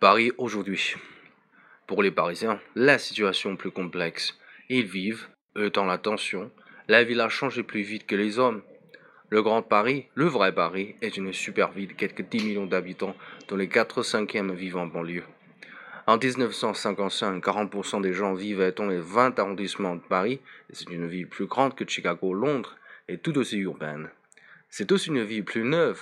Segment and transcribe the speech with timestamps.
[0.00, 0.94] Paris aujourd'hui.
[1.88, 4.38] Pour les Parisiens, la situation est plus complexe.
[4.68, 6.52] Ils vivent, eux, dans la tension.
[6.86, 8.62] La ville a changé plus vite que les hommes.
[9.28, 13.16] Le Grand Paris, le vrai Paris, est une super ville quelques 10 millions d'habitants,
[13.48, 15.24] dont les 4 cinquièmes vivent en banlieue.
[16.06, 20.40] En 1955, 40% des gens vivaient dans les 20 arrondissements de Paris,
[20.70, 22.76] c'est une ville plus grande que Chicago, Londres,
[23.08, 24.10] et tout aussi urbaine.
[24.70, 26.00] C'est aussi une ville plus neuve,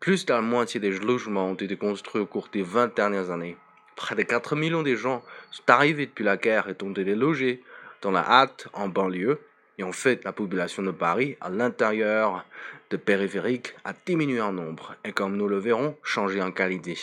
[0.00, 3.58] plus de la moitié des logements ont été construits au cours des 20 dernières années.
[3.96, 7.62] Près de 4 millions de gens sont arrivés depuis la guerre et ont été logés
[8.00, 9.40] dans la hâte en banlieue.
[9.76, 12.46] Et en fait, la population de Paris, à l'intérieur
[12.88, 16.96] de périphériques, a diminué en nombre et, comme nous le verrons, changé en qualité.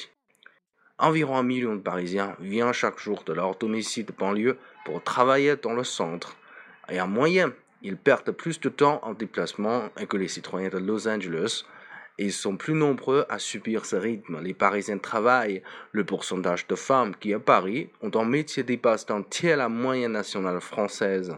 [0.98, 5.56] Environ un million de Parisiens viennent chaque jour de leur domicile de banlieue pour travailler
[5.56, 6.36] dans le centre.
[6.90, 7.52] Et en moyenne,
[7.84, 11.64] ils perdent plus de temps en déplacement que les citoyens de Los Angeles,
[12.18, 14.42] ils sont plus nombreux à subir ce rythme.
[14.42, 15.62] Les Parisiens travaillent.
[15.92, 20.62] Le pourcentage de femmes qui, à Paris, ont un métier dépasse d'entier la moyenne nationale
[20.62, 21.36] française.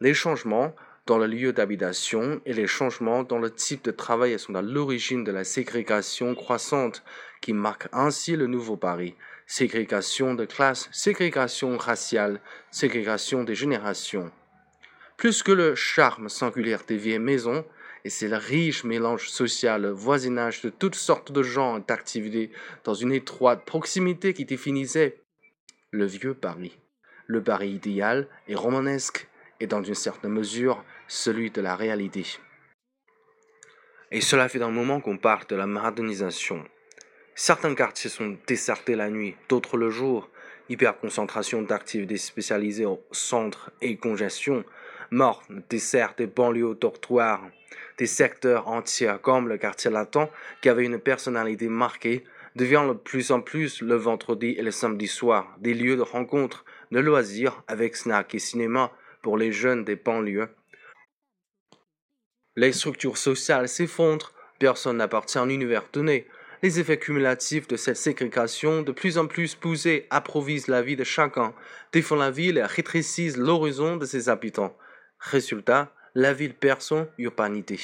[0.00, 0.74] Les changements
[1.06, 5.24] dans le lieu d'habitation et les changements dans le type de travail sont à l'origine
[5.24, 7.02] de la ségrégation croissante
[7.40, 9.14] qui marque ainsi le nouveau Paris.
[9.46, 14.30] Ségrégation de classe, ségrégation raciale, ségrégation des générations.
[15.16, 17.64] Plus que le charme singulier des vieilles maisons,
[18.04, 22.50] et c'est le riche mélange social, voisinage de toutes sortes de gens et d'activités
[22.84, 25.20] dans une étroite proximité qui définissait
[25.90, 26.78] le vieux Paris.
[27.26, 29.28] Le Paris idéal et romanesque
[29.60, 32.26] et dans une certaine mesure celui de la réalité.
[34.10, 36.64] Et cela fait un moment qu'on parle de la modernisation.
[37.34, 40.28] Certains quartiers sont désertés la nuit, d'autres le jour.
[40.68, 44.64] Hyperconcentration d'activités spécialisées au centre et congestion,
[45.12, 47.42] morte, dessert des banlieues dortoirs,
[47.98, 50.28] des secteurs entiers comme le quartier latin
[50.60, 52.24] qui avait une personnalité marquée
[52.56, 56.64] devient de plus en plus le vendredi et le samedi soir des lieux de rencontre,
[56.90, 58.90] de loisirs avec snack et cinéma
[59.22, 60.48] pour les jeunes des banlieues.
[62.56, 66.26] Les structures sociales s'effondrent, personne n'appartient à un univers donné.
[66.62, 71.04] Les effets cumulatifs de cette ségrégation de plus en plus poussés approvisent la vie de
[71.04, 71.54] chacun,
[71.92, 74.76] défendent la ville et rétrécissent l'horizon de ses habitants.
[75.30, 77.78] Résultat, la ville perd son urbanité.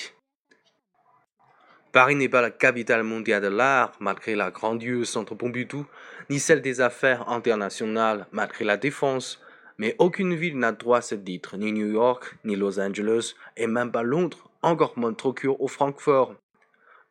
[1.93, 5.87] Paris n'est pas la capitale mondiale de l'art, malgré la grandiose centre Pompidou,
[6.31, 9.41] ni celle des affaires internationales, malgré la défense.
[9.79, 13.69] Mais aucune ville n'a droit à ce titre, ni New York, ni Los Angeles, et
[13.69, 16.35] même pas Londres, encore moins Tokyo ou Francfort.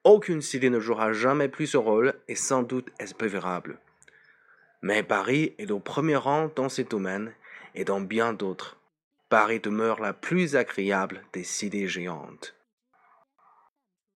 [0.04, 3.80] Aucune cité ne jouera jamais plus ce rôle, et sans doute est-ce préférable.
[4.82, 7.32] Mais Paris est au premier rang dans ces domaines,
[7.76, 8.78] et dans bien d'autres.
[9.30, 12.57] Paris demeure la plus agréable des cités géantes.